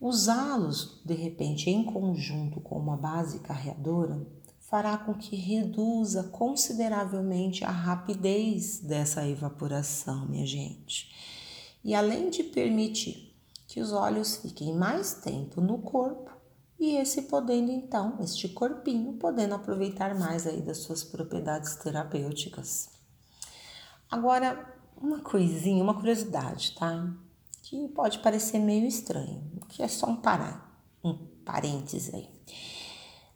Usá-los 0.02 1.00
de 1.06 1.14
repente 1.14 1.70
em 1.70 1.84
conjunto 1.84 2.60
com 2.60 2.76
uma 2.76 2.98
base 2.98 3.38
carreadora 3.40 4.26
fará 4.60 4.98
com 4.98 5.14
que 5.14 5.36
reduza 5.36 6.24
consideravelmente 6.24 7.64
a 7.64 7.70
rapidez 7.70 8.80
dessa 8.80 9.28
evaporação, 9.28 10.26
minha 10.26 10.46
gente. 10.46 11.14
E 11.84 11.94
além 11.94 12.32
de 12.32 12.44
permitir 12.44 13.32
que 13.68 13.80
os 13.80 13.92
óleos 13.92 14.38
fiquem 14.38 14.74
mais 14.74 15.14
tempo 15.14 15.62
no 15.62 15.78
corpo 15.78 16.37
e 16.80 16.96
esse 16.98 17.24
podendo 17.24 17.72
então, 17.72 18.18
este 18.22 18.50
corpinho 18.50 19.14
podendo 19.14 19.56
aproveitar 19.56 20.14
mais 20.14 20.46
aí 20.46 20.62
das 20.62 20.80
suas 20.80 21.04
propriedades 21.04 21.76
terapêuticas. 21.76 22.90
Agora, 24.10 24.76
uma 24.96 25.20
coisinha, 25.20 25.84
uma 25.84 25.96
curiosidade, 25.96 26.76
tá? 26.76 27.14
Que 27.64 27.88
pode 27.90 28.20
parecer 28.20 28.60
meio 28.60 28.86
estranho, 28.86 29.44
que 29.68 29.82
é 29.82 29.88
só 29.88 30.08
um 30.08 30.16
parar, 30.18 30.82
um 31.04 31.14
parêntese 31.44 32.16
aí. 32.16 32.30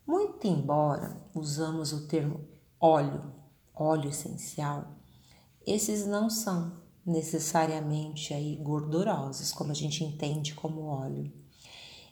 Muito 0.06 0.46
embora 0.48 1.22
usamos 1.34 1.94
o 1.94 2.08
termo 2.08 2.48
óleo, 2.80 3.34
óleo 3.74 4.10
essencial, 4.10 4.98
esses 5.66 6.06
não 6.06 6.30
são 6.30 6.82
necessariamente 7.06 8.34
aí 8.34 8.56
gordurosos, 8.58 9.52
como 9.52 9.72
a 9.72 9.76
gente 9.76 10.04
entende 10.04 10.54
como 10.54 10.86
óleo. 10.86 11.41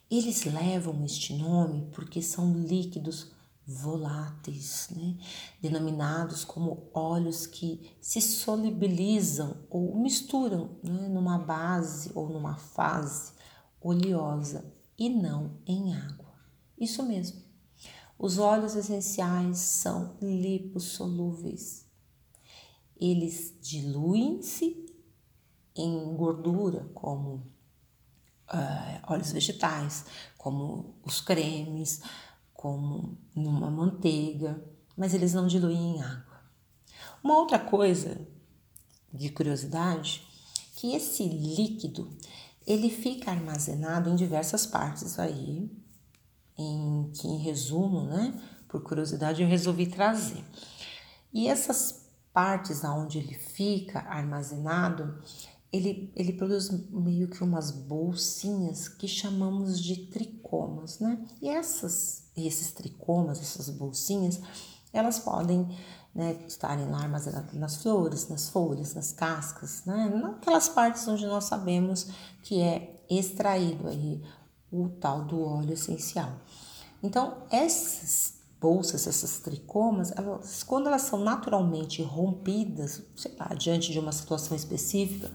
Eles 0.09 0.43
levam 0.43 1.05
este 1.05 1.35
nome 1.35 1.87
porque 1.91 2.21
são 2.21 2.53
líquidos 2.53 3.31
voláteis, 3.65 4.89
né? 4.89 5.15
denominados 5.61 6.43
como 6.43 6.89
óleos 6.91 7.45
que 7.45 7.95
se 8.01 8.19
solubilizam 8.19 9.67
ou 9.69 9.95
misturam 10.01 10.79
né? 10.81 11.07
numa 11.07 11.37
base 11.37 12.11
ou 12.15 12.27
numa 12.27 12.57
fase 12.57 13.33
oleosa 13.79 14.73
e 14.97 15.09
não 15.09 15.59
em 15.67 15.93
água. 15.93 16.33
Isso 16.79 17.03
mesmo. 17.03 17.41
Os 18.17 18.39
óleos 18.39 18.75
essenciais 18.75 19.59
são 19.59 20.17
lipossolúveis. 20.19 21.85
Eles 22.99 23.55
diluem-se 23.61 24.85
em 25.75 26.15
gordura, 26.15 26.89
como 26.93 27.47
uh, 28.53 29.11
óleos 29.13 29.31
vegetais, 29.31 30.05
como 30.37 30.95
os 31.03 31.21
cremes, 31.21 32.01
como 32.53 33.17
numa 33.35 33.69
manteiga, 33.69 34.61
mas 34.97 35.13
eles 35.13 35.33
não 35.33 35.47
diluem 35.47 35.95
em 35.95 36.01
água. 36.01 36.41
Uma 37.23 37.37
outra 37.37 37.59
coisa 37.59 38.19
de 39.13 39.29
curiosidade, 39.29 40.27
que 40.75 40.93
esse 40.93 41.27
líquido 41.27 42.09
ele 42.65 42.89
fica 42.89 43.31
armazenado 43.31 44.09
em 44.09 44.15
diversas 44.15 44.65
partes 44.65 45.17
aí 45.17 45.69
em 46.57 47.11
que, 47.13 47.27
em 47.27 47.37
resumo, 47.37 48.03
né, 48.05 48.33
por 48.67 48.83
curiosidade, 48.83 49.41
eu 49.41 49.47
resolvi 49.47 49.87
trazer. 49.87 50.43
E 51.33 51.47
essas 51.47 52.07
partes 52.33 52.85
aonde 52.85 53.17
ele 53.17 53.33
fica 53.33 53.99
armazenado, 54.01 55.21
ele, 55.71 56.11
ele 56.15 56.33
produz 56.33 56.69
meio 56.89 57.27
que 57.27 57.43
umas 57.43 57.71
bolsinhas 57.71 58.87
que 58.87 59.07
chamamos 59.07 59.79
de 59.79 60.07
tricomas, 60.07 60.99
né? 60.99 61.23
E 61.41 61.47
essas, 61.47 62.23
esses 62.35 62.71
tricomas, 62.71 63.39
essas 63.39 63.69
bolsinhas, 63.69 64.41
elas 64.91 65.19
podem 65.19 65.67
né, 66.13 66.43
estarem 66.47 66.89
lá 66.89 66.99
armazenadas 66.99 67.53
nas 67.53 67.77
flores, 67.77 68.27
nas 68.27 68.49
folhas, 68.49 68.95
nas 68.95 69.11
cascas, 69.11 69.85
né? 69.85 70.09
Naquelas 70.09 70.67
partes 70.67 71.07
onde 71.07 71.25
nós 71.27 71.45
sabemos 71.45 72.07
que 72.41 72.61
é 72.61 73.03
extraído 73.09 73.87
aí 73.87 74.23
o 74.71 74.89
tal 74.89 75.23
do 75.23 75.41
óleo 75.41 75.73
essencial. 75.73 76.31
Então, 77.01 77.43
essas 77.51 78.39
bolsas, 78.59 79.07
essas 79.07 79.39
tricomas, 79.39 80.11
elas, 80.15 80.63
quando 80.63 80.87
elas 80.87 81.03
são 81.03 81.19
naturalmente 81.19 82.01
rompidas, 82.03 83.01
sei 83.15 83.33
lá, 83.39 83.47
diante 83.53 83.91
de 83.91 83.99
uma 83.99 84.11
situação 84.11 84.55
específica, 84.55 85.31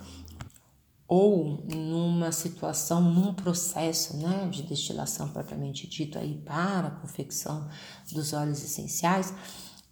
ou 1.06 1.64
numa 1.66 2.32
situação, 2.32 3.00
num 3.00 3.34
processo 3.34 4.16
né, 4.16 4.48
de 4.50 4.62
destilação 4.62 5.28
propriamente 5.28 5.86
dito 5.86 6.18
aí 6.18 6.38
para 6.44 6.88
a 6.88 6.90
confecção 6.90 7.68
dos 8.10 8.32
óleos 8.32 8.62
essenciais, 8.62 9.34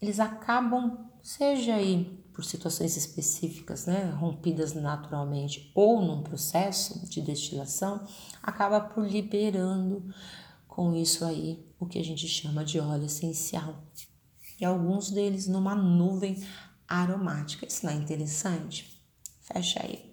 eles 0.00 0.18
acabam, 0.18 0.98
seja 1.22 1.74
aí 1.74 2.18
por 2.32 2.44
situações 2.44 2.96
específicas, 2.96 3.84
né, 3.84 4.10
rompidas 4.18 4.72
naturalmente 4.72 5.70
ou 5.74 6.00
num 6.00 6.22
processo 6.22 7.06
de 7.06 7.20
destilação, 7.20 8.06
acaba 8.42 8.80
por 8.80 9.06
liberando 9.06 10.12
com 10.66 10.94
isso 10.94 11.24
aí 11.24 11.62
o 11.78 11.84
que 11.84 11.98
a 11.98 12.04
gente 12.04 12.26
chama 12.26 12.64
de 12.64 12.80
óleo 12.80 13.04
essencial. 13.04 13.84
E 14.58 14.64
alguns 14.64 15.10
deles 15.10 15.46
numa 15.46 15.74
nuvem 15.74 16.42
aromática. 16.88 17.66
Isso 17.66 17.84
não 17.84 17.92
é 17.92 17.96
interessante? 17.96 19.02
Fecha 19.40 19.82
aí. 19.82 20.11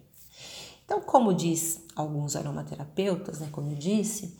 Então, 0.90 1.00
como 1.00 1.32
diz 1.32 1.84
alguns 1.94 2.34
aromaterapeutas, 2.34 3.38
né, 3.38 3.48
como 3.52 3.70
eu 3.70 3.76
disse, 3.76 4.36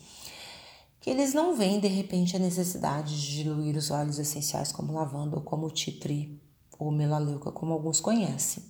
que 0.99 1.09
eles 1.09 1.33
não 1.33 1.55
veem 1.55 1.79
de 1.79 1.87
repente 1.87 2.35
a 2.35 2.39
necessidade 2.39 3.15
de 3.21 3.43
diluir 3.43 3.77
os 3.77 3.89
óleos 3.89 4.19
essenciais 4.19 4.69
como 4.69 4.91
lavanda 4.91 5.37
ou 5.37 5.43
como 5.43 5.71
titri 5.71 6.43
ou 6.77 6.91
melaleuca, 6.91 7.53
como 7.53 7.71
alguns 7.71 8.01
conhecem, 8.01 8.65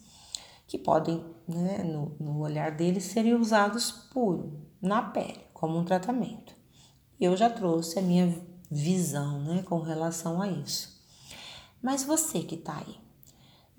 que 0.67 0.77
podem, 0.77 1.25
né, 1.47 1.79
no, 1.83 2.15
no 2.19 2.41
olhar 2.41 2.69
deles, 2.69 3.05
serem 3.05 3.33
usados 3.33 3.89
puro, 4.13 4.61
na 4.79 5.01
pele, 5.01 5.41
como 5.51 5.75
um 5.79 5.83
tratamento. 5.83 6.53
Eu 7.19 7.35
já 7.35 7.49
trouxe 7.49 7.97
a 7.97 8.03
minha 8.03 8.39
visão 8.69 9.41
né, 9.43 9.63
com 9.63 9.79
relação 9.79 10.39
a 10.39 10.47
isso. 10.47 11.01
Mas 11.81 12.03
você 12.03 12.43
que 12.43 12.53
está 12.53 12.77
aí, 12.77 12.95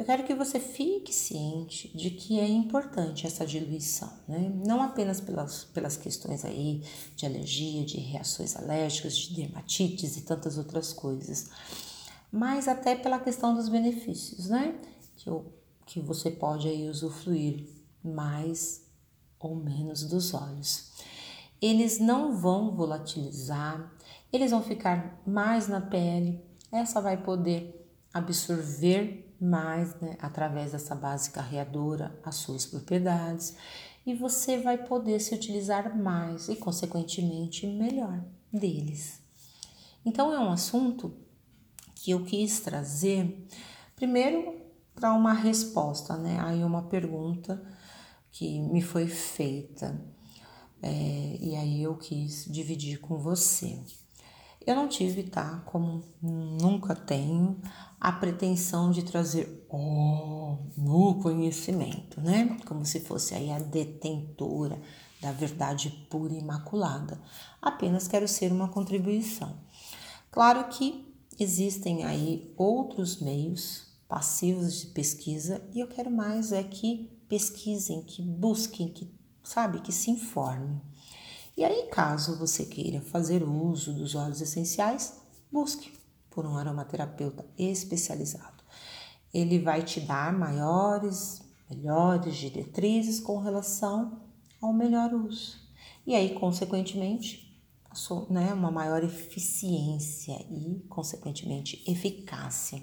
eu 0.03 0.07
quero 0.07 0.25
que 0.25 0.35
você 0.35 0.59
fique 0.59 1.15
ciente 1.15 1.97
de 1.97 2.11
que 2.11 2.41
é 2.41 2.49
importante 2.49 3.25
essa 3.25 3.47
diluição, 3.47 4.13
né? 4.27 4.53
não 4.67 4.83
apenas 4.83 5.21
pelas, 5.21 5.63
pelas 5.67 5.97
questões 5.97 6.45
aí 6.45 6.83
de 7.15 7.25
alergia, 7.25 7.85
de 7.85 7.99
reações 8.01 8.57
alérgicas, 8.57 9.17
de 9.17 9.37
dermatites 9.37 10.17
e 10.17 10.23
tantas 10.23 10.59
outras 10.59 10.93
coisas, 10.93 11.51
mas 12.33 12.67
até 12.67 12.97
pela 12.97 13.21
questão 13.21 13.55
dos 13.55 13.69
benefícios, 13.69 14.49
né? 14.49 14.75
Que, 15.15 15.31
eu, 15.31 15.55
que 15.87 16.01
você 16.01 16.33
pode 16.33 16.67
aí 16.67 16.89
usufruir 16.89 17.69
mais 18.03 18.85
ou 19.39 19.55
menos 19.55 20.03
dos 20.03 20.35
olhos. 20.35 20.91
Eles 21.61 22.01
não 22.01 22.37
vão 22.37 22.75
volatilizar, 22.75 23.95
eles 24.33 24.51
vão 24.51 24.65
ficar 24.65 25.23
mais 25.25 25.69
na 25.69 25.81
pele, 25.81 26.45
essa 26.73 27.01
vai 27.01 27.23
poder 27.23 27.89
absorver 28.13 29.32
mais, 29.43 29.95
né, 30.01 30.17
através 30.21 30.71
dessa 30.71 30.95
base 30.95 31.31
carreadora, 31.31 32.17
as 32.25 32.37
suas 32.37 32.65
propriedades, 32.65 33.57
e 34.07 34.15
você 34.15 34.59
vai 34.59 34.79
poder 34.79 35.19
se 35.21 35.35
utilizar 35.35 35.97
mais 35.97 36.49
e, 36.49 36.55
consequentemente, 36.55 37.67
melhor 37.67 38.25
deles. 38.53 39.21
Então, 40.07 40.33
é 40.33 40.39
um 40.39 40.51
assunto 40.51 41.15
que 41.95 42.13
eu 42.13 42.25
quis 42.25 42.61
trazer, 42.61 43.47
primeiro, 43.97 44.61
para 44.95 45.13
uma 45.13 45.33
resposta, 45.33 46.17
né? 46.17 46.39
Aí, 46.41 46.63
uma 46.63 46.83
pergunta 46.83 47.63
que 48.31 48.61
me 48.61 48.81
foi 48.81 49.07
feita. 49.07 50.01
É, 50.81 51.39
e 51.41 51.55
aí 51.55 51.83
eu 51.83 51.97
quis 51.97 52.45
dividir 52.51 52.99
com 52.99 53.17
você. 53.17 53.79
Eu 54.67 54.77
não 54.77 54.89
tive, 54.89 55.25
tá? 55.25 55.63
Como 55.67 56.03
nunca 56.21 56.95
tenho, 56.95 57.61
a 58.01 58.13
pretensão 58.13 58.91
de 58.91 59.03
trazer 59.03 59.67
oh, 59.69 60.59
no 60.77 61.21
conhecimento, 61.21 62.21
né? 62.21 62.57
Como 62.67 62.85
se 62.85 63.01
fosse 63.01 63.35
aí 63.35 63.51
a 63.51 63.59
detentora 63.59 64.81
da 65.21 65.33
verdade 65.33 65.91
pura 66.11 66.33
e 66.33 66.39
imaculada. 66.39 67.21
Apenas 67.61 68.09
quero 68.09 68.27
ser 68.27 68.53
uma 68.53 68.69
contribuição. 68.69 69.57
Claro 70.31 70.69
que 70.69 71.13
existem 71.39 72.05
aí 72.05 72.53
outros 72.57 73.21
meios 73.21 73.93
passivos 74.09 74.81
de 74.81 74.87
pesquisa 74.89 75.63
e 75.73 75.81
eu 75.81 75.87
quero 75.87 76.11
mais 76.11 76.53
é 76.53 76.63
que 76.63 77.11
pesquisem, 77.29 78.03
que 78.03 78.21
busquem, 78.21 78.89
que 78.89 79.11
sabe, 79.43 79.81
que 79.81 79.93
se 79.93 80.11
informem. 80.11 80.81
E 81.57 81.65
aí, 81.65 81.89
caso 81.91 82.39
você 82.39 82.65
queira 82.65 83.01
fazer 83.01 83.43
uso 83.43 83.93
dos 83.93 84.15
óleos 84.15 84.41
essenciais, 84.41 85.21
busque 85.51 85.93
por 86.31 86.47
um 86.47 86.57
aromaterapeuta 86.57 87.45
especializado. 87.59 88.63
Ele 89.33 89.59
vai 89.59 89.83
te 89.83 90.01
dar 90.01 90.33
maiores, 90.33 91.43
melhores 91.69 92.37
diretrizes 92.37 93.21
com 93.21 93.39
relação 93.39 94.23
ao 94.61 94.73
melhor 94.73 95.13
uso. 95.13 95.59
E 96.07 96.15
aí, 96.15 96.35
consequentemente, 96.35 97.61
né, 98.31 98.53
uma 98.55 98.71
maior 98.71 99.05
eficiência 99.05 100.35
e, 100.51 100.83
consequentemente, 100.89 101.85
eficácia. 101.87 102.83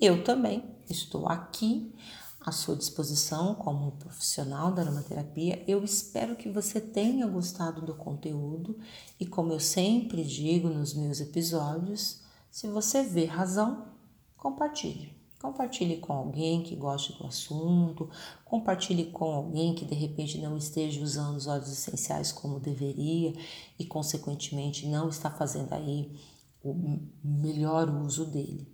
Eu 0.00 0.24
também 0.24 0.64
estou 0.88 1.28
aqui 1.28 1.94
à 2.44 2.50
sua 2.50 2.76
disposição 2.76 3.54
como 3.54 3.92
profissional 3.92 4.72
da 4.72 4.82
aromaterapia. 4.82 5.62
Eu 5.66 5.84
espero 5.84 6.36
que 6.36 6.48
você 6.48 6.80
tenha 6.80 7.26
gostado 7.26 7.80
do 7.82 7.94
conteúdo 7.94 8.78
e, 9.18 9.26
como 9.26 9.52
eu 9.52 9.60
sempre 9.60 10.24
digo 10.24 10.68
nos 10.68 10.94
meus 10.94 11.20
episódios, 11.20 12.20
se 12.50 12.66
você 12.66 13.02
vê 13.02 13.24
razão, 13.24 13.86
compartilhe. 14.36 15.14
Compartilhe 15.40 15.96
com 15.96 16.12
alguém 16.12 16.62
que 16.62 16.76
goste 16.76 17.18
do 17.18 17.26
assunto, 17.26 18.08
compartilhe 18.44 19.06
com 19.06 19.24
alguém 19.24 19.74
que 19.74 19.84
de 19.84 19.94
repente 19.94 20.38
não 20.38 20.56
esteja 20.56 21.02
usando 21.02 21.36
os 21.36 21.48
óleos 21.48 21.72
essenciais 21.72 22.30
como 22.30 22.60
deveria 22.60 23.34
e, 23.76 23.84
consequentemente, 23.84 24.86
não 24.86 25.08
está 25.08 25.30
fazendo 25.30 25.72
aí 25.72 26.16
o 26.62 27.00
melhor 27.24 27.88
uso 27.88 28.24
dele. 28.24 28.68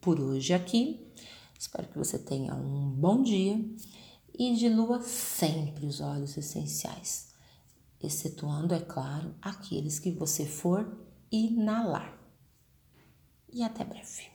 por 0.00 0.20
hoje 0.20 0.52
aqui. 0.52 1.10
Espero 1.64 1.88
que 1.88 1.96
você 1.96 2.18
tenha 2.18 2.54
um 2.54 2.90
bom 2.90 3.22
dia 3.22 3.58
e 4.38 4.54
dilua 4.54 5.00
sempre 5.00 5.86
os 5.86 5.98
óleos 5.98 6.36
essenciais, 6.36 7.34
excetuando, 8.02 8.74
é 8.74 8.80
claro, 8.80 9.34
aqueles 9.40 9.98
que 9.98 10.10
você 10.10 10.44
for 10.44 10.86
inalar. 11.32 12.20
E 13.50 13.62
até 13.62 13.82
breve. 13.82 14.33